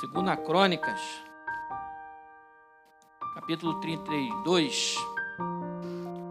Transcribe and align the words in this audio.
Segunda 0.00 0.34
Crônicas, 0.34 0.98
capítulo 3.34 3.78
32. 3.80 4.96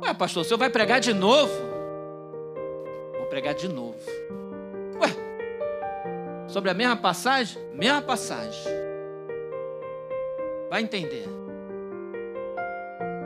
Ué, 0.01 0.11
pastor, 0.15 0.42
o 0.42 0.43
senhor 0.43 0.57
vai 0.57 0.71
pregar 0.71 0.99
de 0.99 1.13
novo? 1.13 1.54
Vou 3.16 3.28
pregar 3.28 3.54
de 3.54 3.68
novo. 3.68 4.00
Ué, 5.00 6.47
sobre 6.47 6.71
a 6.71 6.74
mesma 6.74 6.96
passagem? 6.96 7.62
Mesma 7.76 8.02
passagem. 8.02 8.74
Vai 10.67 10.81
entender. 10.81 11.28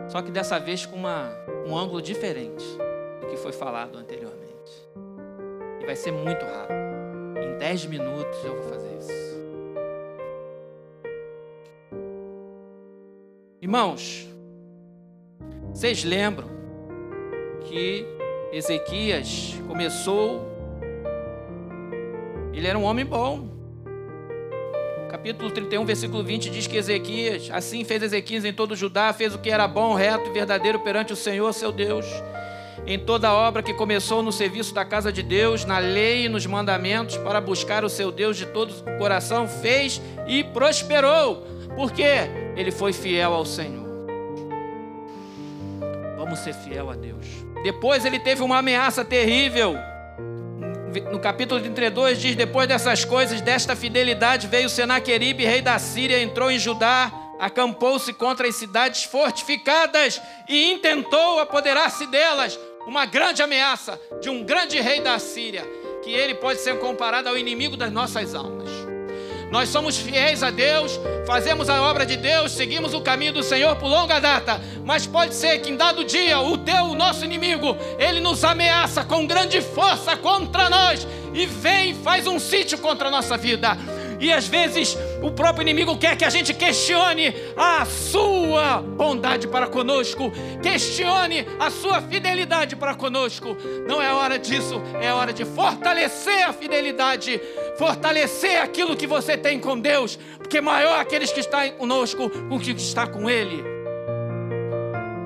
Só 0.10 0.22
que 0.22 0.30
dessa 0.30 0.60
vez 0.60 0.86
com 0.86 0.98
uma, 0.98 1.30
um 1.66 1.78
ângulo 1.78 2.02
diferente 2.02 2.66
do 3.22 3.28
que 3.28 3.38
foi 3.38 3.54
falado 3.54 3.98
anteriormente. 3.98 4.90
E 5.80 5.86
vai 5.86 5.96
ser 5.96 6.12
muito 6.12 6.44
rápido. 6.44 7.40
Em 7.42 7.58
10 7.58 7.86
minutos 7.86 8.44
eu 8.44 8.62
vou 8.62 8.64
fazer 8.64 8.98
isso. 8.98 9.33
Irmãos, 13.74 14.28
vocês 15.74 16.04
lembram 16.04 16.48
que 17.66 18.06
Ezequias 18.52 19.56
começou, 19.68 20.48
ele 22.54 22.68
era 22.68 22.78
um 22.78 22.84
homem 22.84 23.04
bom. 23.04 23.50
Capítulo 25.10 25.50
31, 25.50 25.86
versículo 25.86 26.24
20 26.24 26.52
diz 26.52 26.68
que 26.68 26.78
Ezequias, 26.78 27.50
assim 27.52 27.84
fez 27.84 28.04
Ezequias 28.04 28.46
em 28.46 28.54
todo 28.54 28.76
Judá, 28.76 29.12
fez 29.12 29.34
o 29.34 29.40
que 29.40 29.50
era 29.50 29.68
bom, 29.68 29.96
reto 29.96 30.30
e 30.30 30.34
verdadeiro 30.34 30.80
perante 30.82 31.12
o 31.12 31.16
Senhor, 31.16 31.52
seu 31.52 31.72
Deus. 31.72 32.06
Em 32.86 33.00
toda 33.00 33.30
a 33.30 33.34
obra 33.34 33.64
que 33.64 33.74
começou 33.74 34.22
no 34.22 34.32
serviço 34.32 34.72
da 34.76 34.86
casa 34.86 35.12
de 35.12 35.24
Deus, 35.24 35.66
na 35.66 35.80
lei 35.80 36.26
e 36.26 36.30
nos 36.30 36.46
mandamentos, 36.46 37.18
para 37.18 37.42
buscar 37.42 37.84
o 37.84 37.90
seu 37.90 38.12
Deus 38.12 38.38
de 38.38 38.46
todo 38.46 38.70
o 38.70 38.98
coração, 39.00 39.48
fez 39.48 40.00
e 40.28 40.44
prosperou. 40.44 41.48
Porque 41.76 42.43
ele 42.56 42.72
foi 42.72 42.94
fiel 42.94 43.34
ao 43.34 43.46
Senhor. 43.46 43.84
Vamos 46.18 46.40
ser 46.40 46.54
fiel 46.54 46.90
a 46.90 46.96
Deus. 46.96 47.26
Depois 47.64 48.06
ele 48.06 48.20
teve 48.20 48.42
uma 48.42 48.60
ameaça 48.60 49.04
terrível. 49.04 49.76
No 51.12 51.20
capítulo 51.20 51.60
32 51.60 52.20
diz: 52.20 52.36
Depois 52.36 52.68
dessas 52.68 53.04
coisas, 53.04 53.42
desta 53.42 53.76
fidelidade, 53.76 54.48
veio 54.48 54.70
Senaqueribe, 54.70 55.46
rei 55.46 55.62
da 55.62 55.80
Síria, 55.80 56.22
entrou 56.22 56.52
em 56.52 56.60
Judá, 56.60 57.12
acampou-se 57.40 58.14
contra 58.14 58.48
as 58.48 58.56
cidades 58.56 59.04
fortificadas 59.04 60.22
e 60.48 60.72
intentou 60.72 61.40
apoderar-se 61.40 62.06
delas. 62.08 62.60
Uma 62.86 63.06
grande 63.06 63.42
ameaça 63.42 64.00
de 64.22 64.30
um 64.30 64.44
grande 64.44 64.80
rei 64.80 65.00
da 65.00 65.18
Síria, 65.18 65.64
que 66.04 66.12
ele 66.12 66.36
pode 66.36 66.60
ser 66.60 66.78
comparado 66.80 67.30
ao 67.30 67.38
inimigo 67.38 67.78
das 67.78 67.92
nossas 67.92 68.36
almas. 68.36 68.63
Nós 69.54 69.70
somos 69.70 69.96
fiéis 69.96 70.42
a 70.42 70.50
Deus, 70.50 71.00
fazemos 71.28 71.70
a 71.70 71.80
obra 71.84 72.08
de 72.08 72.18
Deus, 72.18 72.54
seguimos 72.54 72.96
o 72.96 73.02
caminho 73.02 73.34
do 73.34 73.44
Senhor 73.44 73.76
por 73.76 73.88
longa 73.88 74.20
data, 74.20 74.60
mas 74.84 75.06
pode 75.06 75.36
ser 75.36 75.60
que 75.60 75.70
em 75.70 75.78
dado 75.78 76.04
dia 76.04 76.40
o 76.40 76.58
teu, 76.58 76.86
o 76.86 76.96
nosso 76.96 77.24
inimigo, 77.24 77.78
ele 78.00 78.20
nos 78.20 78.44
ameaça 78.44 79.04
com 79.04 79.28
grande 79.28 79.62
força 79.62 80.18
contra 80.18 80.72
nós 80.72 81.08
e 81.36 81.46
vem 81.46 81.94
faz 81.94 82.26
um 82.26 82.40
sítio 82.40 82.80
contra 82.80 83.10
a 83.10 83.12
nossa 83.12 83.38
vida. 83.38 83.78
E 84.20 84.34
às 84.34 84.48
vezes 84.48 84.98
o 85.24 85.32
próprio 85.32 85.62
inimigo 85.62 85.98
quer 85.98 86.18
que 86.18 86.26
a 86.26 86.30
gente 86.30 86.54
questione 86.54 87.34
a 87.56 87.86
sua 87.86 88.82
bondade 88.82 89.48
para 89.48 89.68
conosco, 89.68 90.30
questione 90.62 91.48
a 91.58 91.70
sua 91.72 92.02
fidelidade 92.02 92.76
para 92.76 92.94
conosco. 92.94 93.56
Não 93.88 94.02
é 94.02 94.14
hora 94.14 94.38
disso, 94.38 94.82
é 95.02 95.14
hora 95.14 95.32
de 95.32 95.46
fortalecer 95.46 96.46
a 96.46 96.52
fidelidade, 96.52 97.40
fortalecer 97.78 98.62
aquilo 98.62 98.98
que 98.98 99.08
você 99.08 99.38
tem 99.38 99.60
com 99.60 99.80
Deus, 99.80 100.20
porque 100.38 100.60
maior 100.60 101.00
aqueles 101.00 101.32
que 101.32 101.40
estão 101.40 101.72
conosco 101.72 102.28
do 102.28 102.60
que 102.60 102.72
está 102.72 103.08
com 103.08 103.30
Ele. 103.30 103.64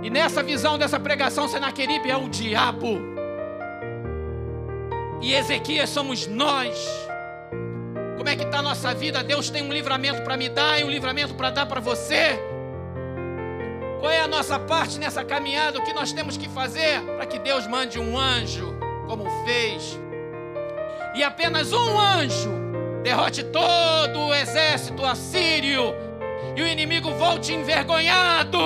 E 0.03 0.11
nessa 0.11 0.43
visão 0.43 0.77
dessa 0.77 0.99
pregação, 0.99 1.47
Senaqueribe 1.47 2.11
é 2.11 2.15
o 2.15 2.29
diabo. 2.29 2.99
E 5.21 5.33
Ezequias 5.33 5.89
somos 5.89 6.27
nós. 6.27 6.77
Como 8.17 8.28
é 8.28 8.36
que 8.36 8.44
está 8.44 8.60
a 8.60 8.64
nossa 8.64 8.94
vida? 8.95 9.23
Deus 9.23 9.50
tem 9.50 9.61
um 9.61 9.72
livramento 9.72 10.23
para 10.23 10.36
me 10.36 10.50
dar 10.50 10.80
e 10.80 10.83
um 10.83 10.89
livramento 10.89 11.36
para 11.36 11.52
dar 11.52 11.67
para 11.67 11.80
você. 11.80 12.39
Qual 14.00 14.11
é 14.11 14.22
a 14.22 14.28
nossa 14.28 14.60
parte 14.60 14.98
nessa 14.98 15.23
caminhada? 15.23 15.78
O 15.78 15.83
que 15.83 15.94
nós 15.94 16.11
temos 16.11 16.36
que 16.36 16.50
fazer 16.50 17.02
para 17.02 17.26
que 17.26 17.38
Deus 17.38 17.67
mande 17.67 18.00
um 18.00 18.17
anjo, 18.17 18.76
como 19.08 19.26
fez? 19.45 20.00
E 21.14 21.23
apenas 21.23 21.72
um 21.72 22.00
anjo 22.00 22.50
derrote 23.04 23.44
todo 23.44 24.20
o 24.20 24.34
exército 24.34 25.05
assírio 25.05 25.95
e 26.55 26.61
o 26.61 26.67
inimigo 26.67 27.11
volte 27.11 27.54
envergonhado, 27.54 28.60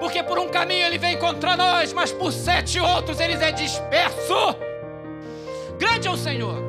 porque 0.00 0.22
por 0.22 0.38
um 0.38 0.48
caminho 0.48 0.84
ele 0.84 0.98
vem 0.98 1.16
contra 1.16 1.56
nós, 1.56 1.92
mas 1.92 2.10
por 2.10 2.32
sete 2.32 2.80
outros 2.80 3.20
ele 3.20 3.34
é 3.34 3.52
disperso. 3.52 4.56
Grande 5.78 6.08
é 6.08 6.10
o 6.10 6.16
Senhor. 6.16 6.63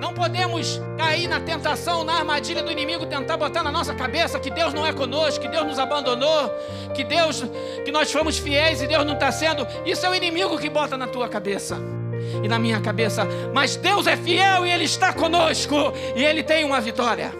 Não 0.00 0.14
podemos 0.14 0.80
cair 0.96 1.28
na 1.28 1.38
tentação, 1.38 2.02
na 2.02 2.14
armadilha 2.14 2.62
do 2.62 2.72
inimigo, 2.72 3.04
tentar 3.04 3.36
botar 3.36 3.62
na 3.62 3.70
nossa 3.70 3.94
cabeça 3.94 4.40
que 4.40 4.50
Deus 4.50 4.72
não 4.72 4.86
é 4.86 4.94
conosco, 4.94 5.42
que 5.42 5.48
Deus 5.48 5.66
nos 5.66 5.78
abandonou, 5.78 6.50
que 6.94 7.04
Deus, 7.04 7.44
que 7.84 7.92
nós 7.92 8.10
fomos 8.10 8.38
fiéis 8.38 8.80
e 8.80 8.86
Deus 8.86 9.04
não 9.04 9.12
está 9.12 9.30
sendo. 9.30 9.66
Isso 9.84 10.06
é 10.06 10.08
o 10.08 10.14
inimigo 10.14 10.58
que 10.58 10.70
bota 10.70 10.96
na 10.96 11.06
tua 11.06 11.28
cabeça 11.28 11.76
e 12.42 12.48
na 12.48 12.58
minha 12.58 12.80
cabeça. 12.80 13.26
Mas 13.52 13.76
Deus 13.76 14.06
é 14.06 14.16
fiel 14.16 14.66
e 14.66 14.72
Ele 14.72 14.84
está 14.84 15.12
conosco 15.12 15.92
e 16.16 16.24
Ele 16.24 16.42
tem 16.42 16.64
uma 16.64 16.80
vitória. 16.80 17.30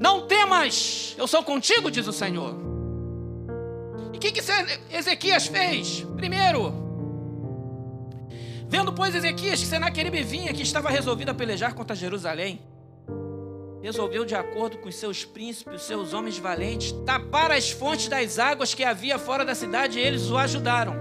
Não 0.00 0.22
temas, 0.22 1.14
eu 1.16 1.28
sou 1.28 1.44
contigo, 1.44 1.92
diz 1.92 2.08
o 2.08 2.12
Senhor. 2.12 2.56
E 4.12 4.16
o 4.16 4.20
que, 4.20 4.32
que 4.32 4.40
Ezequias 4.90 5.46
fez? 5.46 6.04
Primeiro, 6.16 6.89
Vendo, 8.70 8.92
pois, 8.92 9.16
Ezequias 9.16 9.58
que 9.58 9.66
Senaqueribe 9.66 10.22
vinha, 10.22 10.52
que 10.52 10.62
estava 10.62 10.88
resolvido 10.88 11.30
a 11.30 11.34
pelejar 11.34 11.74
contra 11.74 11.96
Jerusalém, 11.96 12.62
resolveu, 13.82 14.24
de 14.24 14.36
acordo 14.36 14.78
com 14.78 14.88
seus 14.92 15.24
príncipes, 15.24 15.80
os 15.80 15.82
seus 15.88 16.14
homens 16.14 16.38
valentes, 16.38 16.92
tapar 17.04 17.50
as 17.50 17.72
fontes 17.72 18.06
das 18.06 18.38
águas 18.38 18.72
que 18.72 18.84
havia 18.84 19.18
fora 19.18 19.44
da 19.44 19.56
cidade 19.56 19.98
e 19.98 20.02
eles 20.02 20.30
o 20.30 20.38
ajudaram. 20.38 20.94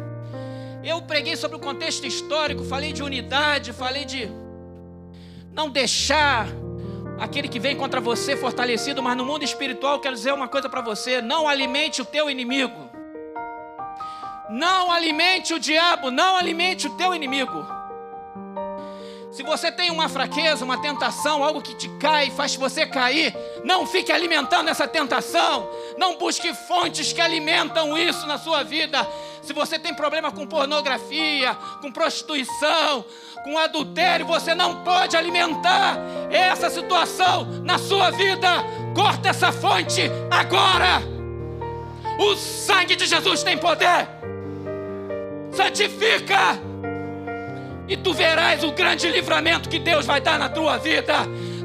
Eu 0.84 1.04
preguei 1.04 1.36
sobre 1.36 1.58
o 1.58 1.60
contexto 1.60 2.08
histórico, 2.08 2.64
falei 2.64 2.92
de 2.92 3.04
unidade, 3.04 3.72
falei 3.72 4.04
de 4.04 4.28
não 5.54 5.70
deixar 5.70 6.48
aquele 7.20 7.48
que 7.48 7.60
vem 7.60 7.76
contra 7.76 8.02
você 8.02 8.36
fortalecido, 8.36 9.04
mas 9.04 9.16
no 9.16 9.24
mundo 9.24 9.44
espiritual 9.44 10.00
quero 10.00 10.16
dizer 10.16 10.34
uma 10.34 10.48
coisa 10.48 10.68
para 10.68 10.82
você: 10.82 11.22
não 11.22 11.48
alimente 11.48 12.02
o 12.02 12.06
teu 12.06 12.32
inimigo. 12.32 12.89
Não 14.50 14.92
alimente 14.92 15.54
o 15.54 15.60
diabo, 15.60 16.10
não 16.10 16.36
alimente 16.36 16.88
o 16.88 16.92
teu 16.92 17.14
inimigo. 17.14 17.80
Se 19.32 19.44
você 19.44 19.72
tem 19.72 19.92
uma 19.92 20.10
fraqueza, 20.10 20.66
uma 20.66 20.82
tentação, 20.82 21.44
algo 21.44 21.62
que 21.62 21.76
te 21.76 21.88
cai, 22.00 22.32
faz 22.32 22.56
você 22.56 22.86
cair, 22.86 23.36
não 23.64 23.86
fique 23.86 24.12
alimentando 24.12 24.70
essa 24.70 24.88
tentação. 24.88 25.70
Não 25.98 26.18
busque 26.18 26.52
fontes 26.54 27.14
que 27.14 27.22
alimentam 27.22 27.96
isso 27.96 28.26
na 28.26 28.40
sua 28.40 28.64
vida. 28.64 29.08
Se 29.44 29.54
você 29.54 29.78
tem 29.78 29.94
problema 29.94 30.32
com 30.32 30.48
pornografia, 30.48 31.54
com 31.80 31.92
prostituição, 31.92 33.06
com 33.44 33.58
adultério, 33.58 34.26
você 34.26 34.56
não 34.56 34.84
pode 34.84 35.16
alimentar 35.16 35.96
essa 36.32 36.70
situação 36.70 37.46
na 37.64 37.78
sua 37.78 38.10
vida. 38.10 38.50
Corta 38.96 39.30
essa 39.30 39.52
fonte 39.52 40.10
agora. 40.32 41.04
O 42.20 42.36
sangue 42.36 42.96
de 42.96 43.06
Jesus 43.06 43.44
tem 43.44 43.58
poder 43.58 44.19
santifica, 45.60 46.58
e 47.86 47.98
tu 47.98 48.14
verás 48.14 48.64
o 48.64 48.72
grande 48.72 49.10
livramento 49.10 49.68
que 49.68 49.78
Deus 49.78 50.06
vai 50.06 50.22
dar 50.22 50.40
na 50.40 50.48
tua 50.48 50.78
vida. 50.78 51.16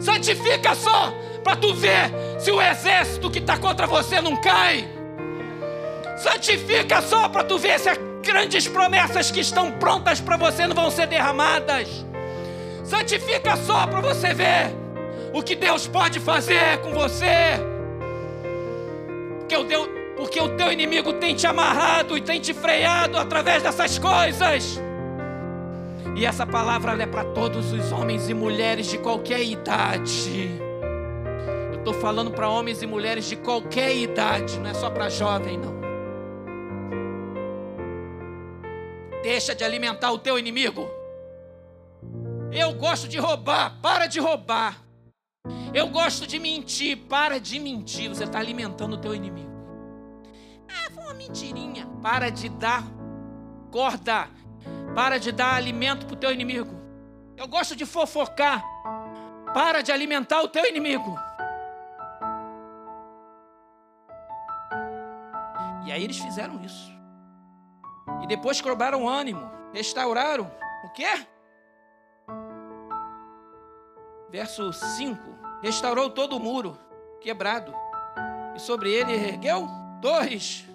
Santifica 0.00 0.74
só, 0.74 1.14
para 1.44 1.54
tu 1.54 1.72
ver 1.72 2.10
se 2.40 2.50
o 2.50 2.60
exército 2.60 3.30
que 3.30 3.38
está 3.38 3.56
contra 3.56 3.86
você 3.86 4.20
não 4.20 4.34
cai. 4.36 4.88
Santifica 6.16 7.00
só 7.02 7.28
para 7.28 7.44
tu 7.44 7.56
ver 7.56 7.78
se 7.78 7.88
as 7.88 7.98
grandes 8.20 8.66
promessas 8.66 9.30
que 9.30 9.40
estão 9.40 9.70
prontas 9.70 10.20
para 10.20 10.36
você 10.36 10.66
não 10.66 10.74
vão 10.74 10.90
ser 10.90 11.06
derramadas. 11.06 12.04
Santifica 12.82 13.56
só 13.56 13.86
para 13.86 14.00
você 14.00 14.34
ver 14.34 14.74
o 15.32 15.40
que 15.40 15.54
Deus 15.54 15.86
pode 15.86 16.18
fazer 16.18 16.78
com 16.78 16.92
você. 16.92 17.60
Porque 19.38 19.56
o 19.56 19.64
Deus, 19.64 19.93
porque 20.16 20.40
o 20.40 20.56
teu 20.56 20.70
inimigo 20.70 21.12
tem 21.14 21.34
te 21.34 21.46
amarrado 21.46 22.16
e 22.16 22.20
tem 22.20 22.40
te 22.40 22.54
freado 22.54 23.18
através 23.18 23.62
dessas 23.62 23.98
coisas. 23.98 24.80
E 26.16 26.24
essa 26.24 26.46
palavra 26.46 27.00
é 27.02 27.06
para 27.06 27.24
todos 27.24 27.72
os 27.72 27.90
homens 27.90 28.28
e 28.28 28.34
mulheres 28.34 28.86
de 28.86 28.98
qualquer 28.98 29.42
idade. 29.42 30.50
Eu 31.72 31.78
estou 31.78 31.94
falando 31.94 32.30
para 32.30 32.48
homens 32.48 32.82
e 32.82 32.86
mulheres 32.86 33.26
de 33.26 33.36
qualquer 33.36 33.94
idade, 33.94 34.58
não 34.60 34.70
é 34.70 34.74
só 34.74 34.88
para 34.88 35.08
jovem, 35.08 35.58
não. 35.58 35.74
Deixa 39.22 39.54
de 39.54 39.64
alimentar 39.64 40.12
o 40.12 40.18
teu 40.18 40.38
inimigo. 40.38 40.88
Eu 42.52 42.72
gosto 42.74 43.08
de 43.08 43.18
roubar, 43.18 43.80
para 43.82 44.06
de 44.06 44.20
roubar. 44.20 44.84
Eu 45.72 45.88
gosto 45.88 46.26
de 46.26 46.38
mentir. 46.38 46.96
Para 47.08 47.40
de 47.40 47.58
mentir. 47.58 48.08
Você 48.08 48.24
está 48.24 48.38
alimentando 48.38 48.94
o 48.94 48.98
teu 48.98 49.14
inimigo. 49.14 49.53
Mentirinha. 51.28 51.86
Para 52.02 52.30
de 52.30 52.48
dar 52.48 52.84
corda. 53.70 54.28
Para 54.94 55.18
de 55.18 55.32
dar 55.32 55.54
alimento 55.54 56.06
para 56.06 56.14
o 56.14 56.18
teu 56.18 56.32
inimigo. 56.32 56.74
Eu 57.36 57.48
gosto 57.48 57.74
de 57.74 57.86
fofocar. 57.86 58.62
Para 59.52 59.82
de 59.82 59.90
alimentar 59.90 60.42
o 60.42 60.48
teu 60.48 60.64
inimigo. 60.66 61.18
E 65.86 65.92
aí 65.92 66.02
eles 66.02 66.18
fizeram 66.18 66.62
isso. 66.64 66.92
E 68.22 68.26
depois 68.26 68.60
cobraram 68.60 69.08
ânimo, 69.08 69.50
restauraram 69.72 70.50
o 70.84 70.90
quê? 70.90 71.26
Verso 74.30 74.72
5: 74.72 75.20
Restaurou 75.62 76.10
todo 76.10 76.36
o 76.36 76.40
muro 76.40 76.78
quebrado, 77.20 77.74
e 78.54 78.58
sobre 78.58 78.90
ele 78.92 79.12
ergueu 79.12 79.68
torres, 80.00 80.66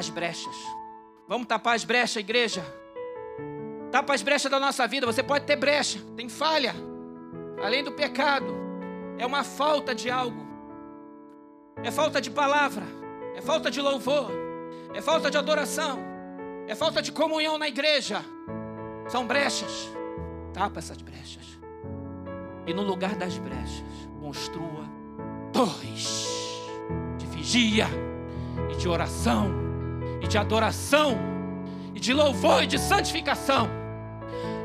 as 0.00 0.08
brechas. 0.08 0.56
Vamos 1.28 1.46
tapar 1.46 1.76
as 1.76 1.84
brechas, 1.84 2.16
igreja. 2.16 2.64
Tapa 3.92 4.14
as 4.14 4.22
brechas 4.22 4.50
da 4.50 4.58
nossa 4.58 4.86
vida. 4.86 5.06
Você 5.06 5.22
pode 5.22 5.44
ter 5.44 5.56
brecha, 5.56 6.00
tem 6.16 6.28
falha. 6.28 6.74
Além 7.62 7.84
do 7.84 7.92
pecado, 7.92 8.52
é 9.18 9.24
uma 9.24 9.44
falta 9.44 9.94
de 9.94 10.10
algo. 10.10 10.48
É 11.82 11.90
falta 11.90 12.20
de 12.20 12.30
palavra, 12.30 12.84
é 13.34 13.40
falta 13.40 13.70
de 13.70 13.80
louvor, 13.80 14.30
é 14.92 15.00
falta 15.00 15.30
de 15.30 15.38
adoração, 15.38 15.98
é 16.66 16.74
falta 16.74 17.00
de 17.00 17.12
comunhão 17.12 17.56
na 17.56 17.68
igreja. 17.68 18.24
São 19.08 19.26
brechas. 19.26 19.90
Tapa 20.52 20.78
essas 20.78 21.00
brechas. 21.00 21.58
E 22.66 22.74
no 22.74 22.82
lugar 22.82 23.14
das 23.14 23.38
brechas, 23.38 24.08
construa 24.20 24.84
torres 25.52 26.26
de 27.18 27.26
vigia 27.26 27.86
e 28.70 28.76
de 28.76 28.88
oração 28.88 29.69
e 30.20 30.26
de 30.26 30.38
adoração 30.38 31.18
e 31.94 32.00
de 32.00 32.12
louvor 32.12 32.62
e 32.62 32.66
de 32.66 32.78
santificação. 32.78 33.68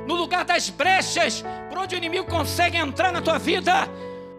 No 0.07 0.15
lugar 0.15 0.45
das 0.45 0.69
brechas, 0.69 1.43
por 1.69 1.77
onde 1.77 1.95
o 1.95 1.97
inimigo 1.97 2.25
consegue 2.25 2.77
entrar 2.77 3.11
na 3.11 3.21
tua 3.21 3.37
vida, 3.37 3.87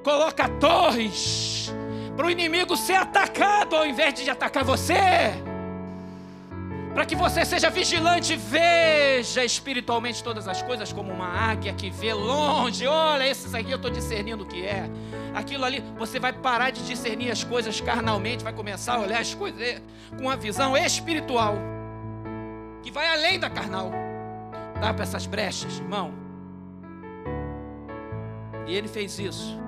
coloca 0.04 0.48
torres 0.48 1.72
para 2.16 2.26
o 2.26 2.30
inimigo 2.30 2.76
ser 2.76 2.94
atacado 2.94 3.76
ao 3.76 3.86
invés 3.86 4.14
de 4.14 4.30
atacar 4.30 4.64
você 4.64 5.34
para 6.96 7.04
que 7.04 7.14
você 7.14 7.44
seja 7.44 7.69
vigilante, 7.69 8.34
veja 8.34 9.44
espiritualmente 9.44 10.25
todas 10.25 10.48
as 10.48 10.62
coisas 10.62 10.94
como 10.94 11.12
uma 11.12 11.28
águia 11.28 11.75
que 11.75 11.90
vê 11.90 12.14
longe. 12.14 12.87
Olha, 12.87 13.28
esses 13.28 13.52
aqui 13.52 13.70
eu 13.70 13.76
estou 13.76 13.90
discernindo 13.90 14.44
o 14.44 14.46
que 14.46 14.64
é. 14.64 14.88
Aquilo 15.34 15.66
ali, 15.66 15.84
você 15.98 16.19
vai 16.19 16.32
parar 16.32 16.70
de 16.70 16.82
discernir 16.87 17.31
as 17.31 17.44
coisas 17.44 17.82
carnalmente, 17.82 18.43
vai 18.43 18.54
começar 18.54 18.94
a 18.94 19.00
olhar 19.00 19.20
as 19.20 19.34
coisas 19.34 19.82
com 20.16 20.22
uma 20.22 20.38
visão 20.38 20.75
espiritual 20.75 21.58
que 22.82 22.90
vai 22.90 23.06
além 23.08 23.38
da 23.38 23.50
carnal. 23.50 23.92
Dá 24.81 24.94
para 24.94 25.02
essas 25.02 25.26
brechas, 25.26 25.78
irmão. 25.78 26.14
E 28.66 28.75
ele 28.75 28.88
fez 28.88 29.19
isso. 29.19 29.60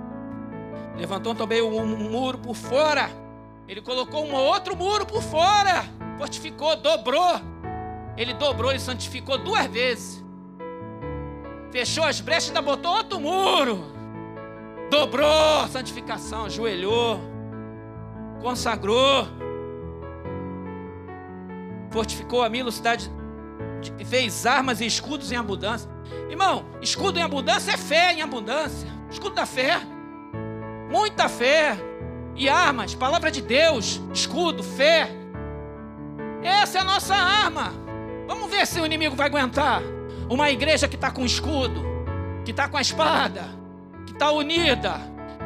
Levantou 0.97 1.35
também 1.35 1.61
um 1.61 2.09
muro 2.09 2.39
por 2.39 2.57
fora. 2.57 3.11
Ele 3.69 3.83
colocou 3.83 4.25
um 4.25 4.33
outro 4.33 4.75
muro 4.75 5.05
por 5.05 5.23
fora 5.23 5.98
fortificou, 6.19 6.77
dobrou. 6.77 7.41
Ele 8.17 8.35
dobrou 8.35 8.73
e 8.73 8.81
santificou 8.81 9.39
duas 9.39 9.67
vezes. 9.67 10.25
Fechou 11.71 12.05
as 12.05 12.21
brechas 12.21 12.47
e 12.47 12.49
ainda 12.49 12.63
botou 12.63 12.93
outro 12.93 13.21
muro. 13.21 13.85
Dobrou 14.91 15.69
santificação, 15.69 16.47
ajoelhou, 16.47 17.21
consagrou. 18.43 19.29
Fortificou 21.91 22.43
a 22.43 22.49
mil 22.49 22.71
cidade, 22.73 23.11
fez 24.07 24.47
armas 24.47 24.81
e 24.81 24.87
escudos 24.87 25.31
em 25.31 25.37
abundância. 25.37 25.89
Irmão, 26.29 26.65
escudo 26.81 27.19
em 27.19 27.23
abundância 27.23 27.73
é 27.73 27.77
fé 27.77 28.13
em 28.13 28.23
abundância. 28.23 28.89
Escudo 29.11 29.35
da 29.35 29.47
fé. 29.47 29.81
Muita 30.91 31.29
fé. 31.29 31.77
E 32.35 32.49
armas, 32.49 32.95
palavra 32.95 33.31
de 33.31 33.43
Deus, 33.43 34.01
escudo, 34.13 34.63
fé. 34.63 35.18
Essa 36.43 36.79
é 36.79 36.81
a 36.81 36.85
nossa 36.85 37.15
arma. 37.15 37.73
Vamos 38.27 38.51
ver 38.51 38.67
se 38.67 38.81
o 38.81 38.87
inimigo 38.87 39.17
vai 39.17 39.27
aguentar. 39.27 39.83
Uma 40.29 40.51
igreja 40.51 40.87
que 40.87 40.97
está 40.97 41.11
com 41.11 41.25
escudo, 41.25 41.83
que 42.45 42.51
está 42.51 42.69
com 42.69 42.77
a 42.77 42.81
espada, 42.81 43.45
que 44.07 44.13
está 44.13 44.31
unida, 44.31 45.01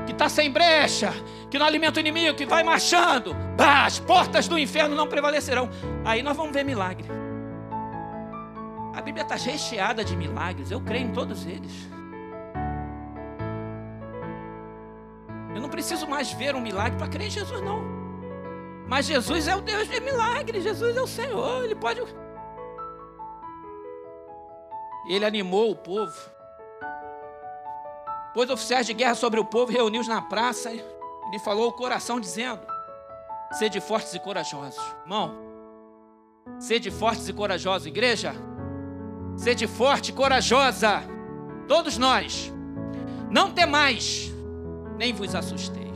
que 0.05 0.13
está 0.13 0.29
sem 0.29 0.51
brecha, 0.51 1.13
que 1.51 1.59
não 1.59 1.67
alimenta 1.67 1.99
o 1.99 2.01
inimigo, 2.01 2.37
que 2.37 2.45
vai 2.45 2.63
marchando. 2.63 3.35
Bah, 3.57 3.87
as 3.87 3.99
portas 3.99 4.49
do 4.49 4.59
inferno 4.59 4.97
não 4.97 5.07
prevalecerão. 5.07 5.71
Aí 6.05 6.23
nós 6.23 6.37
vamos 6.37 6.53
ver 6.53 6.65
milagre. 6.65 7.09
A 8.95 9.01
Bíblia 9.01 9.23
está 9.23 9.37
recheada 9.37 10.05
de 10.05 10.17
milagres. 10.17 10.71
Eu 10.71 10.81
creio 10.81 11.07
em 11.07 11.13
todos 11.13 11.47
eles. 11.47 11.89
Eu 15.55 15.61
não 15.61 15.69
preciso 15.69 16.07
mais 16.09 16.33
ver 16.33 16.55
um 16.55 16.61
milagre 16.61 16.99
para 16.99 17.09
crer 17.09 17.27
em 17.27 17.31
Jesus, 17.31 17.63
não. 17.63 18.02
Mas 18.87 19.07
Jesus 19.07 19.49
é 19.49 19.57
o 19.57 19.61
Deus 19.61 19.89
de 19.89 20.01
milagres, 20.01 20.65
Jesus 20.65 20.97
é 20.97 21.01
o 21.01 21.07
Senhor, 21.07 21.65
Ele 21.65 21.75
pode. 21.75 22.03
Ele 25.07 25.25
animou 25.25 25.71
o 25.71 25.77
povo. 25.77 26.13
Pôs 28.35 28.49
oficiais 28.49 28.87
de 28.87 28.95
guerra 28.95 29.15
sobre 29.15 29.39
o 29.39 29.45
povo, 29.45 29.73
reuniu-os 29.73 30.09
na 30.09 30.23
praça 30.23 30.73
e 30.73 30.83
lhe 31.31 31.39
falou 31.39 31.69
o 31.69 31.73
coração, 31.73 32.19
dizendo: 32.19 32.61
Sede 33.53 33.81
fortes 33.81 34.15
e 34.15 34.19
corajosos. 34.19 34.83
Irmão, 35.03 35.37
sede 36.59 36.91
fortes 36.91 37.29
e 37.29 37.33
corajosos, 37.33 37.87
igreja. 37.87 38.35
Sede 39.37 39.67
forte 39.67 40.11
e 40.11 40.15
corajosa. 40.15 41.03
Todos 41.69 41.99
nós. 41.99 42.53
Não 43.31 43.51
temais, 43.51 44.31
nem 44.99 45.13
vos 45.15 45.35
assusteis 45.35 45.92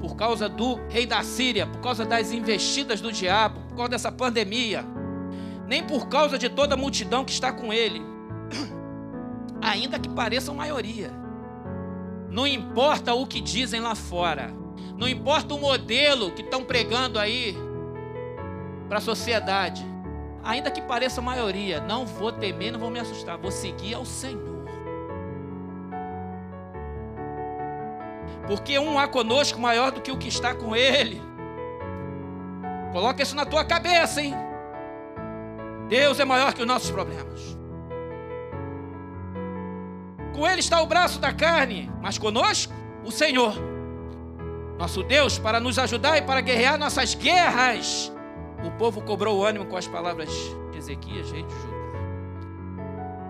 por 0.00 0.16
causa 0.16 0.48
do 0.48 0.76
rei 0.88 1.06
da 1.06 1.22
Síria, 1.22 1.66
por 1.66 1.80
causa 1.80 2.04
das 2.04 2.32
investidas 2.32 3.00
do 3.00 3.12
diabo, 3.12 3.60
por 3.68 3.76
causa 3.76 3.90
dessa 3.90 4.12
pandemia, 4.12 4.84
nem 5.66 5.82
por 5.82 6.08
causa 6.08 6.38
de 6.38 6.48
toda 6.48 6.74
a 6.74 6.76
multidão 6.76 7.24
que 7.24 7.32
está 7.32 7.52
com 7.52 7.72
ele, 7.72 8.00
ainda 9.60 9.98
que 9.98 10.08
pareçam 10.08 10.54
maioria. 10.54 11.10
Não 12.30 12.46
importa 12.46 13.14
o 13.14 13.26
que 13.26 13.40
dizem 13.40 13.80
lá 13.80 13.94
fora, 13.94 14.52
não 14.96 15.08
importa 15.08 15.54
o 15.54 15.60
modelo 15.60 16.30
que 16.32 16.42
estão 16.42 16.64
pregando 16.64 17.18
aí 17.18 17.56
para 18.88 18.98
a 18.98 19.00
sociedade, 19.00 19.84
ainda 20.42 20.70
que 20.70 20.80
pareça 20.80 21.20
maioria, 21.20 21.80
não 21.80 22.06
vou 22.06 22.32
temer, 22.32 22.72
não 22.72 22.80
vou 22.80 22.90
me 22.90 22.98
assustar, 22.98 23.38
vou 23.38 23.50
seguir 23.50 23.94
ao 23.94 24.04
Senhor. 24.04 24.57
Porque 28.48 28.78
um 28.78 28.98
há 28.98 29.06
conosco 29.06 29.60
maior 29.60 29.92
do 29.92 30.00
que 30.00 30.10
o 30.10 30.16
que 30.16 30.26
está 30.26 30.54
com 30.54 30.74
ele. 30.74 31.20
Coloca 32.92 33.22
isso 33.22 33.36
na 33.36 33.44
tua 33.44 33.62
cabeça, 33.62 34.22
hein? 34.22 34.34
Deus 35.86 36.18
é 36.18 36.24
maior 36.24 36.54
que 36.54 36.62
os 36.62 36.66
nossos 36.66 36.90
problemas. 36.90 37.58
Com 40.34 40.48
ele 40.48 40.60
está 40.60 40.80
o 40.80 40.86
braço 40.86 41.18
da 41.18 41.30
carne, 41.30 41.92
mas 42.00 42.16
conosco 42.16 42.72
o 43.04 43.10
Senhor, 43.10 43.52
nosso 44.78 45.02
Deus, 45.02 45.38
para 45.38 45.60
nos 45.60 45.78
ajudar 45.78 46.16
e 46.16 46.22
para 46.22 46.40
guerrear 46.40 46.78
nossas 46.78 47.14
guerras. 47.14 48.10
O 48.64 48.70
povo 48.78 49.02
cobrou 49.02 49.38
o 49.38 49.44
ânimo 49.44 49.66
com 49.66 49.76
as 49.76 49.86
palavras 49.86 50.30
de 50.72 50.78
Ezequias, 50.78 51.30
rei 51.30 51.42
de 51.42 51.54
Judá. 51.54 51.78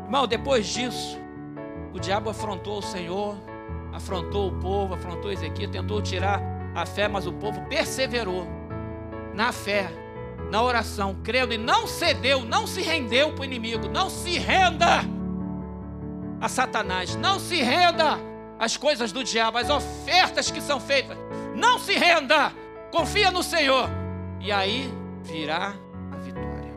Irmão, 0.05 0.27
depois 0.29 0.67
disso, 0.67 1.19
o 1.93 1.99
diabo 1.99 2.31
afrontou 2.31 2.79
o 2.79 2.83
Senhor 2.83 3.48
afrontou 3.99 4.49
o 4.49 4.53
povo, 4.53 4.95
afrontou 4.95 5.31
Ezequiel, 5.31 5.71
tentou 5.71 6.01
tirar 6.01 6.41
a 6.75 6.87
fé, 6.87 7.09
mas 7.09 7.27
o 7.27 7.33
povo 7.33 7.61
perseverou 7.63 8.47
na 9.35 9.53
fé, 9.53 9.91
na 10.51 10.63
oração, 10.63 11.17
crendo 11.23 11.53
e 11.53 11.59
não 11.59 11.87
cedeu, 11.87 12.45
não 12.45 12.67
se 12.67 12.81
rendeu 12.81 13.33
para 13.33 13.43
o 13.43 13.45
inimigo, 13.45 13.89
não 13.89 14.09
se 14.09 14.39
renda 14.39 15.01
a 16.41 16.49
Satanás, 16.49 17.17
não 17.17 17.41
se 17.41 17.57
renda 17.57 18.19
às 18.59 18.77
coisas 18.77 19.11
do 19.11 19.25
diabo, 19.25 19.59
às 19.59 19.69
ofertas 19.69 20.51
que 20.51 20.61
são 20.61 20.79
feitas, 20.79 21.19
não 21.55 21.79
se 21.79 21.95
renda, 21.95 22.53
confia 22.93 23.33
no 23.33 23.43
Senhor, 23.43 23.89
e 24.41 24.53
aí 24.53 24.93
virá 25.25 25.75
a 26.13 26.17
vitória. 26.17 26.73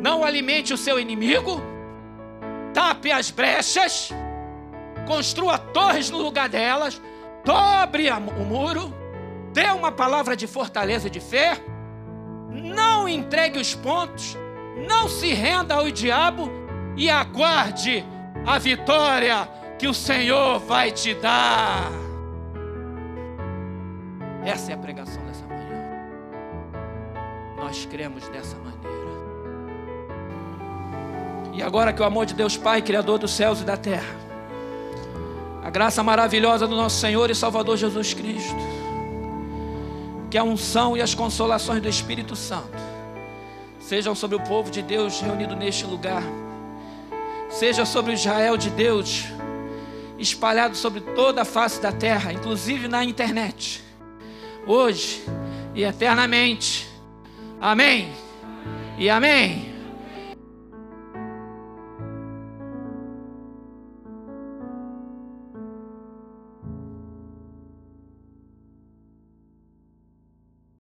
Não 0.00 0.24
alimente 0.24 0.72
o 0.72 0.78
seu 0.78 0.98
inimigo, 1.00 1.60
tape 2.72 3.10
as 3.10 3.32
brechas, 3.32 4.12
construa 5.06 5.58
torres 5.58 6.10
no 6.10 6.18
lugar 6.18 6.48
delas, 6.48 7.00
dobre 7.44 8.10
o 8.10 8.44
muro, 8.44 8.92
dê 9.52 9.66
uma 9.66 9.92
palavra 9.92 10.36
de 10.36 10.46
fortaleza 10.46 11.08
e 11.08 11.10
de 11.10 11.20
fé, 11.20 11.58
não 12.50 13.08
entregue 13.08 13.58
os 13.58 13.74
pontos, 13.74 14.36
não 14.88 15.08
se 15.08 15.32
renda 15.32 15.74
ao 15.74 15.90
diabo 15.90 16.50
e 16.96 17.10
aguarde 17.10 18.04
a 18.46 18.58
vitória 18.58 19.48
que 19.78 19.86
o 19.86 19.94
Senhor 19.94 20.58
vai 20.60 20.90
te 20.90 21.14
dar. 21.14 21.90
Essa 24.44 24.72
é 24.72 24.74
a 24.74 24.78
pregação 24.78 25.24
dessa 25.24 25.44
manhã. 25.46 25.62
Nós 27.56 27.86
cremos 27.86 28.28
dessa 28.28 28.56
maneira. 28.56 28.82
E 31.52 31.62
agora 31.62 31.92
que 31.92 32.02
o 32.02 32.04
amor 32.04 32.26
de 32.26 32.34
Deus 32.34 32.56
Pai, 32.56 32.82
Criador 32.82 33.18
dos 33.18 33.32
céus 33.32 33.60
e 33.60 33.64
da 33.64 33.76
terra, 33.76 34.21
graça 35.72 36.02
maravilhosa 36.02 36.68
do 36.68 36.76
nosso 36.76 37.00
Senhor 37.00 37.30
e 37.30 37.34
Salvador 37.34 37.78
Jesus 37.78 38.12
Cristo, 38.12 38.54
que 40.30 40.36
a 40.36 40.44
unção 40.44 40.96
e 40.96 41.00
as 41.00 41.14
consolações 41.14 41.80
do 41.80 41.88
Espírito 41.88 42.36
Santo 42.36 42.78
sejam 43.80 44.14
sobre 44.14 44.36
o 44.36 44.40
povo 44.40 44.70
de 44.70 44.82
Deus 44.82 45.20
reunido 45.20 45.56
neste 45.56 45.84
lugar, 45.84 46.22
seja 47.48 47.84
sobre 47.84 48.12
o 48.12 48.14
Israel 48.14 48.56
de 48.56 48.70
Deus 48.70 49.24
espalhado 50.18 50.76
sobre 50.76 51.00
toda 51.00 51.42
a 51.42 51.44
face 51.44 51.80
da 51.80 51.90
terra, 51.90 52.32
inclusive 52.32 52.86
na 52.86 53.04
internet, 53.04 53.82
hoje 54.66 55.24
e 55.74 55.82
eternamente. 55.82 56.86
Amém 57.60 58.12
e 58.98 59.10
amém. 59.10 59.71